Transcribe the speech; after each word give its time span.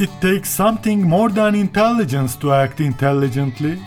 It 0.00 0.10
takes 0.20 0.50
something 0.50 1.04
more 1.04 1.34
than 1.34 1.54
intelligence 1.54 2.38
to 2.40 2.52
act 2.52 2.80
intelligently. 2.80 3.78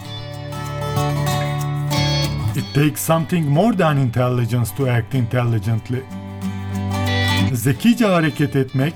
It 2.55 2.76
takes 2.76 3.02
something 3.02 3.49
more 3.49 3.77
than 3.77 3.98
intelligence 3.98 4.76
to 4.77 4.88
act 4.88 5.15
intelligently. 5.15 6.04
Zekice 7.54 8.05
hareket 8.05 8.55
etmek, 8.55 8.93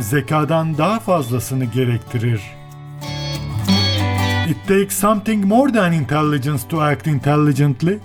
zekadan 0.00 0.78
daha 0.78 1.00
fazlasını 1.00 1.64
gerektirir. 1.64 2.59
It 4.50 4.56
takes 4.66 4.96
something 4.96 5.42
more 5.46 5.70
than 5.70 5.92
intelligence 5.92 6.64
to 6.64 6.80
act 6.80 7.06
intelligently. 7.06 8.00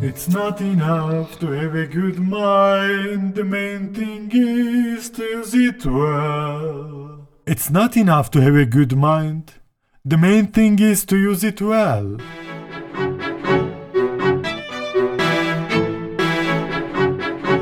It's 0.00 0.28
not 0.30 0.62
enough 0.62 1.38
to 1.40 1.50
have 1.50 1.74
a 1.74 1.86
good 1.86 2.18
mind, 2.18 3.34
the 3.34 3.44
main 3.44 3.92
thing 3.92 4.30
is 4.32 5.10
to 5.10 5.22
use 5.22 5.54
it 5.54 5.84
well. 5.84 7.28
It's 7.46 7.68
not 7.68 7.98
enough 7.98 8.30
to 8.30 8.40
have 8.40 8.56
a 8.56 8.64
good 8.64 8.96
mind, 8.96 9.52
the 10.06 10.16
main 10.16 10.46
thing 10.46 10.78
is 10.78 11.04
to 11.04 11.18
use 11.18 11.44
it 11.44 11.60
well. 11.60 12.16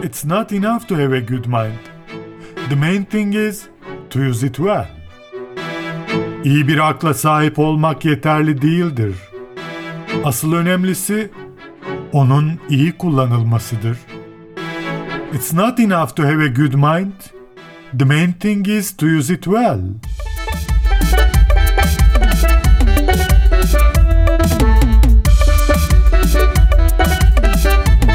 It's 0.09 0.25
not 0.25 0.53
enough 0.53 0.87
to 0.87 0.95
have 0.95 1.13
a 1.13 1.21
good 1.21 1.47
mind. 1.49 1.79
The 2.71 2.77
main 2.77 3.05
thing 3.05 3.35
is 3.35 3.69
to 4.09 4.19
use 4.19 4.43
it 4.43 4.57
well. 4.57 4.87
İyi 6.45 6.69
bir 6.69 6.79
akla 6.79 7.15
sahip 7.15 7.59
olmak 7.59 8.05
yeterli 8.05 8.63
değildir. 8.63 9.17
Asıl 10.25 10.53
önemlisi 10.53 11.31
onun 12.13 12.61
iyi 12.69 12.93
kullanılmasıdır. 12.93 13.99
It's 15.35 15.53
not 15.53 15.81
enough 15.81 16.17
to 16.17 16.23
have 16.23 16.45
a 16.45 16.47
good 16.47 16.75
mind. 16.75 17.13
The 17.99 18.05
main 18.05 18.33
thing 18.33 18.69
is 18.69 18.97
to 18.97 19.07
use 19.07 19.35
it 19.35 19.45
well. 19.45 19.81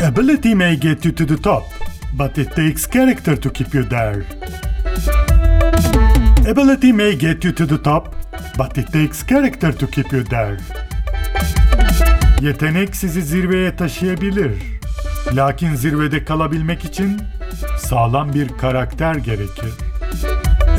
Ability 0.07 0.55
may 0.55 0.75
get 0.79 1.05
you 1.05 1.15
to 1.15 1.25
the 1.25 1.37
top, 1.37 1.63
but 2.13 2.37
it 2.37 2.51
takes 2.55 2.85
character 2.85 3.35
to 3.35 3.49
keep 3.49 3.73
you 3.73 3.83
there. 3.83 4.25
Ability 6.47 6.91
may 6.91 7.15
get 7.15 7.43
you 7.43 7.51
to 7.51 7.65
the 7.65 7.77
top, 7.77 8.15
but 8.57 8.77
it 8.77 8.87
takes 8.91 9.23
character 9.23 9.71
to 9.71 9.87
keep 9.87 10.11
you 10.11 10.23
there. 10.23 10.57
Yetenek 12.41 12.95
sizi 12.95 13.21
zirveye 13.21 13.75
taşıyabilir. 13.75 14.51
Lakin 15.33 15.75
zirvede 15.75 16.25
kalabilmek 16.25 16.85
için 16.85 17.21
sağlam 17.77 18.33
bir 18.33 18.47
karakter 18.47 19.15
gerekir. 19.15 19.73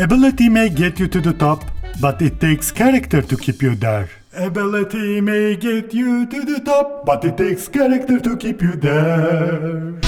Ability 0.04 0.48
may 0.48 0.68
get 0.74 1.00
you 1.00 1.10
to 1.10 1.22
the 1.22 1.38
top, 1.38 1.62
but 2.02 2.22
it 2.22 2.40
takes 2.40 2.74
character 2.74 3.22
to 3.22 3.36
keep 3.36 3.62
you 3.62 3.80
there. 3.80 4.08
Ability 4.46 5.20
may 5.20 5.60
get 5.60 5.94
you 5.94 6.28
to 6.28 6.46
the 6.46 6.64
top, 6.64 7.06
but 7.06 7.24
it 7.24 7.38
takes 7.38 7.70
character 7.70 8.22
to 8.22 8.38
keep 8.38 8.62
you 8.62 8.80
there. 8.80 10.03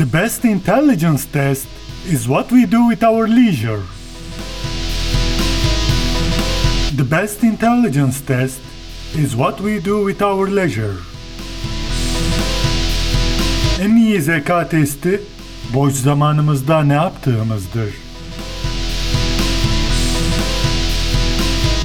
The 0.00 0.06
best 0.06 0.46
intelligence 0.46 1.26
test 1.26 1.68
is 2.06 2.26
what 2.26 2.50
we 2.50 2.64
do 2.64 2.86
with 2.86 3.02
our 3.02 3.28
leisure. 3.28 3.82
The 6.96 7.04
best 7.04 7.44
intelligence 7.44 8.22
test 8.22 8.60
is 9.14 9.36
what 9.36 9.60
we 9.60 9.78
do 9.78 10.02
with 10.06 10.22
our 10.22 10.48
leisure. 10.48 10.96
En 13.80 13.96
iyi 13.96 14.22
zeka 14.22 14.68
testi 14.68 15.20
boş 15.74 15.94
zamanımızda 15.94 16.82
ne 16.82 16.94
yaptığımızdır. 16.94 17.94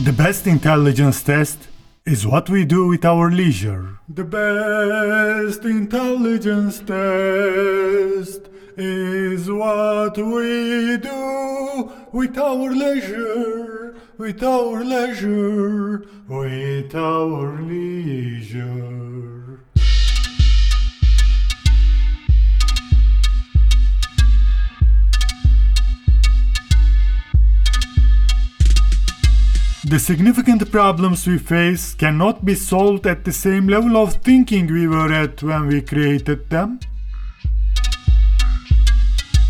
The 0.05 0.25
best 0.25 0.47
intelligence 0.47 1.17
test 1.25 1.57
is 2.05 2.25
what 2.27 2.49
we 2.49 2.63
do 2.65 2.87
with 2.87 3.03
our 3.03 3.31
leisure. 3.31 3.97
The 4.07 4.23
best 4.23 5.65
intelligence 5.65 6.77
test 6.79 8.47
is 8.77 9.49
what 9.49 10.15
we 10.15 10.97
do 10.97 11.91
with 12.11 12.37
our 12.37 12.69
leisure, 12.71 13.95
with 14.19 14.43
our 14.43 14.83
leisure, 14.83 16.05
with 16.27 16.93
our 16.93 17.59
leisure. 17.63 19.34
The 29.87 29.99
significant 29.99 30.71
problems 30.71 31.27
we 31.27 31.37
face 31.37 31.93
cannot 31.93 32.43
be 32.43 32.55
solved 32.55 33.05
at 33.05 33.23
the 33.23 33.31
same 33.31 33.67
level 33.67 33.97
of 33.97 34.13
thinking 34.23 34.65
we 34.65 34.87
were 34.87 35.13
at 35.13 35.43
when 35.43 35.67
we 35.67 35.81
created 35.81 36.49
them. 36.49 36.79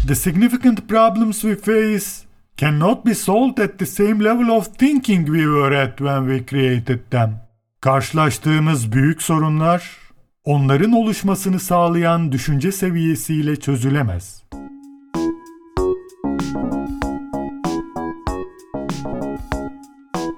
The 0.05 0.15
significant 0.15 0.89
problems 0.89 1.41
we 1.45 1.55
face 1.55 2.25
cannot 2.57 3.05
be 3.05 3.13
solved 3.13 3.59
at 3.61 3.77
the 3.77 3.85
same 3.85 4.19
level 4.19 4.51
of 4.51 4.67
thinking 4.67 5.23
we 5.23 5.47
were 5.47 5.73
at 5.73 6.01
when 6.01 6.27
we 6.27 6.43
created 6.43 6.99
them. 7.11 7.39
Karşılaştığımız 7.81 8.91
büyük 8.91 9.21
sorunlar 9.21 9.97
onların 10.43 10.91
oluşmasını 10.91 11.59
sağlayan 11.59 12.31
düşünce 12.31 12.71
seviyesiyle 12.71 13.55
çözülemez. 13.55 14.43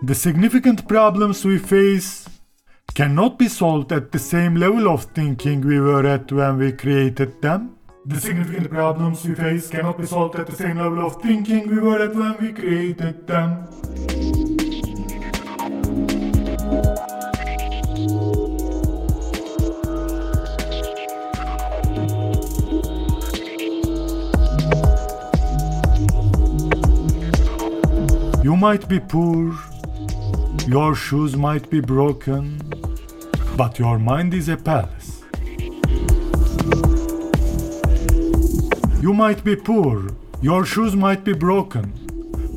The 0.07 0.15
significant 0.15 0.87
problems 0.87 1.43
we 1.43 1.57
face 1.57 2.29
cannot 2.93 3.37
be 3.37 3.49
solved 3.49 3.91
at 3.91 4.13
the 4.13 4.19
same 4.19 4.55
level 4.55 4.87
of 4.87 5.03
thinking 5.03 5.59
we 5.59 5.81
were 5.81 6.07
at 6.07 6.31
when 6.31 6.59
we 6.59 6.71
created 6.71 7.41
them. 7.41 7.75
The 8.05 8.17
significant 8.17 8.69
problems 8.69 9.25
we 9.27 9.35
face 9.35 9.69
cannot 9.69 9.97
be 9.97 10.05
solved 10.05 10.39
at 10.39 10.47
the 10.47 10.55
same 10.55 10.77
level 10.77 11.05
of 11.05 11.21
thinking 11.21 11.67
we 11.67 11.79
were 11.79 12.01
at 12.01 12.15
when 12.15 12.37
we 12.39 12.53
created 12.53 13.27
them. 13.27 13.67
You 28.41 28.55
might 28.55 28.87
be 28.87 29.01
poor, 29.01 29.53
your 30.67 30.95
shoes 30.95 31.37
might 31.37 31.69
be 31.69 31.79
broken, 31.79 32.61
but 33.57 33.79
your 33.79 33.97
mind 33.97 34.33
is 34.33 34.49
a 34.49 34.57
palace. 34.57 35.23
You 39.01 39.13
might 39.13 39.45
be 39.45 39.55
poor, 39.55 40.09
your 40.41 40.65
shoes 40.65 40.93
might 40.93 41.23
be 41.23 41.33
broken, 41.33 41.93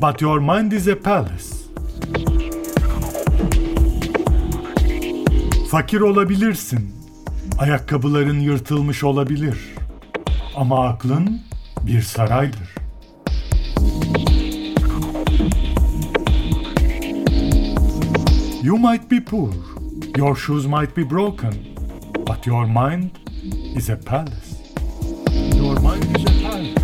but 0.00 0.20
your 0.20 0.40
mind 0.40 0.72
is 0.72 0.88
a 0.88 0.96
palace. 0.96 1.54
Fakir 5.70 6.00
olabilirsin, 6.00 6.92
ayakkabıların 7.58 8.40
yırtılmış 8.40 9.04
olabilir 9.04 9.58
ama 10.56 10.88
aklın 10.88 11.40
bir 11.86 12.02
saraydır. 12.02 12.79
You 18.62 18.76
might 18.76 19.08
be 19.08 19.20
poor, 19.20 19.54
your 20.18 20.36
shoes 20.36 20.68
might 20.68 20.94
be 20.94 21.02
broken, 21.02 21.74
But 22.26 22.44
your 22.44 22.66
mind 22.66 23.18
is 23.74 23.88
a 23.88 23.96
palace. 23.96 24.60
Your 25.54 25.80
mind 25.80 26.04
is 26.14 26.24
a 26.24 26.34
palace. 26.42 26.76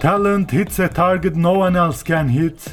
Talent 0.00 0.50
hits 0.50 0.78
a 0.78 0.88
target 0.88 1.36
no 1.36 1.52
one 1.52 1.76
else 1.76 2.02
can 2.02 2.30
hit. 2.30 2.72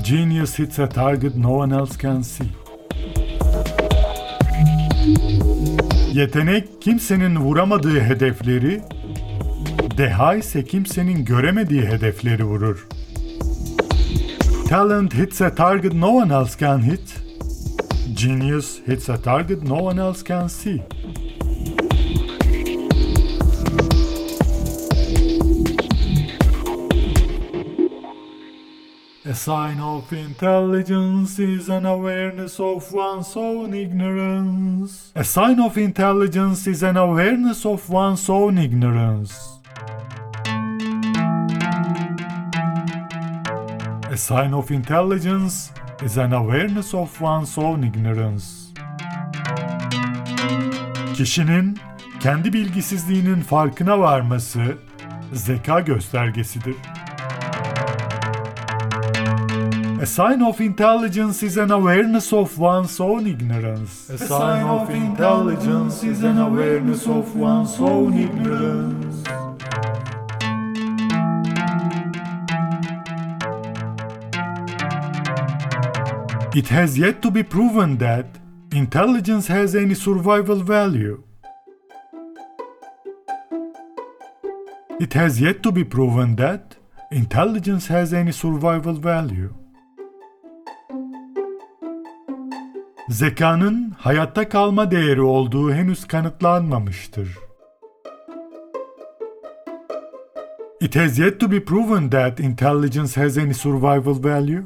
Genius 0.00 0.54
hits 0.54 0.78
a 0.78 0.86
target 0.86 1.36
no 1.36 1.50
one 1.50 1.74
else 1.74 1.96
can 1.98 2.24
see. 2.24 2.50
Yetenek 6.14 6.82
kimsenin 6.82 7.36
vuramadığı 7.36 8.00
hedefleri, 8.00 8.82
deha 9.98 10.34
ise 10.34 10.64
kimsenin 10.64 11.24
göremediği 11.24 11.82
hedefleri 11.82 12.44
vurur. 12.44 12.86
Talent 14.68 15.14
hits 15.14 15.42
a 15.42 15.54
target 15.54 15.92
no 15.94 16.08
one 16.08 16.34
else 16.34 16.58
can 16.58 16.78
hit. 16.78 17.16
Genius 18.22 18.80
hits 18.88 19.10
a 19.10 19.22
target 19.22 19.62
no 19.62 19.76
one 19.76 20.00
else 20.00 20.24
can 20.24 20.46
see. 20.46 20.82
A 29.34 29.36
sign 29.36 29.80
of 29.80 30.12
intelligence 30.12 31.40
is 31.40 31.68
an 31.68 31.86
awareness 31.86 32.60
of 32.60 32.92
one's 32.92 33.36
own 33.36 33.74
ignorance. 33.74 35.10
A 35.16 35.24
sign 35.24 35.58
of 35.58 35.76
intelligence 35.76 36.68
is 36.68 36.84
an 36.84 36.96
awareness 36.96 37.66
of 37.66 37.90
one's 37.90 38.30
own 38.30 38.58
ignorance. 38.58 39.32
A 44.08 44.16
sign 44.16 44.54
of 44.54 44.70
intelligence 44.70 45.72
is 46.04 46.16
an 46.16 46.32
awareness 46.32 46.94
of 46.94 47.20
one's 47.20 47.58
own 47.58 47.82
ignorance. 47.82 48.44
Kişinin 51.14 51.78
kendi 52.20 52.52
bilgisizliğinin 52.52 53.40
farkına 53.40 53.98
varması 53.98 54.78
zeka 55.32 55.80
göstergesidir. 55.80 56.76
A 60.04 60.06
sign 60.06 60.42
of 60.42 60.60
intelligence 60.60 61.42
is 61.42 61.56
an 61.56 61.70
awareness 61.70 62.30
of 62.30 62.58
one's 62.58 63.00
own 63.00 63.26
ignorance. 63.26 64.10
A 64.10 64.18
sign 64.18 64.66
of 64.66 64.90
intelligence 64.90 66.04
is 66.04 66.22
an 66.22 66.36
awareness 66.36 67.06
of 67.06 67.34
one's 67.34 67.80
own 67.80 68.12
ignorance. 68.12 69.24
It 76.54 76.68
has 76.68 76.98
yet 76.98 77.22
to 77.22 77.30
be 77.30 77.42
proven 77.42 77.96
that 77.96 78.26
intelligence 78.72 79.46
has 79.46 79.74
any 79.74 79.94
survival 79.94 80.56
value. 80.56 81.22
It 85.00 85.14
has 85.14 85.40
yet 85.40 85.62
to 85.62 85.72
be 85.72 85.82
proven 85.82 86.36
that 86.36 86.76
intelligence 87.10 87.86
has 87.86 88.12
any 88.12 88.32
survival 88.32 88.92
value. 88.92 89.54
Zekanın 93.08 93.90
hayatta 93.90 94.48
kalma 94.48 94.90
değeri 94.90 95.22
olduğu 95.22 95.72
henüz 95.72 96.06
kanıtlanmamıştır. 96.06 97.38
It 100.80 100.96
has 100.96 101.18
yet 101.18 101.40
to 101.40 101.50
be 101.50 101.64
proven 101.64 102.10
that 102.10 102.40
intelligence 102.40 103.20
has 103.20 103.38
any 103.38 103.54
survival 103.54 104.24
value. 104.24 104.62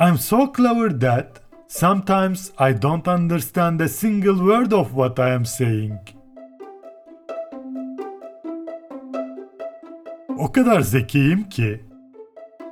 I'm 0.00 0.18
so 0.18 0.52
clever 0.56 1.00
that 1.00 1.43
sometimes 1.74 2.52
I 2.56 2.72
don't 2.72 3.08
understand 3.08 3.80
a 3.80 3.88
single 3.88 4.38
word 4.46 4.72
of 4.72 4.94
what 4.94 5.18
I 5.18 5.30
am 5.30 5.44
saying. 5.44 5.98
O 10.38 10.52
kadar 10.52 10.80
zekiyim 10.80 11.48
ki 11.48 11.84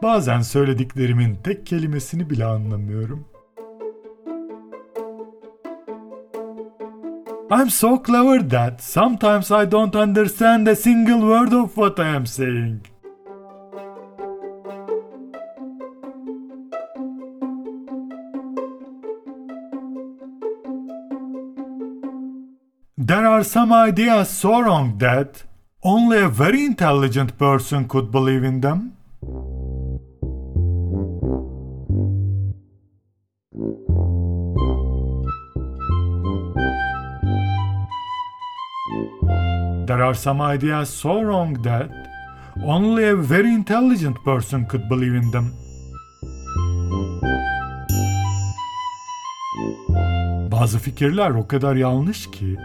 bazen 0.03 0.41
söylediklerimin 0.41 1.35
tek 1.45 1.67
kelimesini 1.67 2.31
bile 2.31 2.45
anlamıyorum. 2.45 3.29
I'm 7.51 7.71
so 7.71 8.03
clever 8.03 8.51
that 8.51 8.83
sometimes 8.83 9.51
I 9.51 9.71
don't 9.73 9.95
understand 9.95 10.67
a 10.67 10.77
single 10.77 11.23
word 11.23 11.53
of 11.53 11.75
what 11.75 11.99
I 11.99 12.17
am 12.17 12.27
saying. 12.27 12.92
There 23.05 23.27
are 23.27 23.43
some 23.43 23.73
ideas 23.73 24.31
so 24.31 24.61
wrong 24.61 24.99
that 24.99 25.43
only 25.83 26.19
a 26.19 26.29
very 26.29 26.65
intelligent 26.65 27.37
person 27.37 27.89
could 27.89 28.13
believe 28.13 28.45
in 28.45 28.61
them. 28.61 28.93
There 39.89 40.01
are 40.05 40.15
some 40.15 40.41
ideas 40.41 40.89
so 40.91 41.23
wrong 41.23 41.55
that 41.65 41.91
only 42.65 43.09
a 43.09 43.17
very 43.17 43.53
intelligent 43.53 44.17
person 44.25 44.65
could 44.67 44.89
believe 44.89 45.15
in 45.15 45.31
them. 45.33 45.55
Bazı 50.53 50.79
fikirler 50.79 51.31
o 51.31 51.47
kadar 51.47 51.77
yanlış 51.77 52.31
ki 52.31 52.59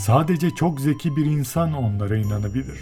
sadece 0.00 0.50
çok 0.50 0.80
zeki 0.80 1.16
bir 1.16 1.24
insan 1.26 1.72
onlara 1.72 2.16
inanabilir. 2.16 2.78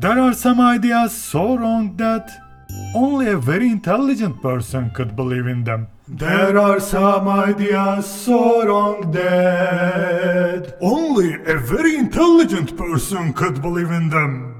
There 0.00 0.20
are 0.20 0.34
some 0.34 0.76
ideas 0.76 1.12
so 1.12 1.56
wrong 1.56 1.98
that 1.98 2.30
only 2.94 3.28
a 3.28 3.38
very 3.46 3.66
intelligent 3.66 4.42
person 4.42 4.90
could 4.94 5.16
believe 5.16 5.50
in 5.50 5.64
them. 5.64 5.86
There 6.18 6.60
are 6.60 6.80
some 6.80 7.28
ideas 7.52 8.06
so 8.24 8.62
wrong 8.66 9.12
that 9.12 10.76
only 10.80 11.34
a 11.34 11.56
very 11.56 11.94
intelligent 11.94 12.78
person 12.78 13.32
could 13.32 13.62
believe 13.62 13.90
in 13.96 14.10
them. 14.10 14.52